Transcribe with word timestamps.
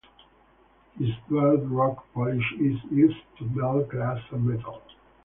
His 0.97 1.11
dwarf 1.29 1.61
rock 1.69 2.07
polish 2.15 2.53
is 2.53 2.79
used 2.89 3.21
to 3.37 3.43
melt 3.45 3.89
glass 3.89 4.19
and 4.31 4.47
metal. 4.47 4.81